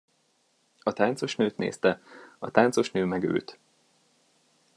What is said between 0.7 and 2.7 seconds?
A táncosnőt nézte, a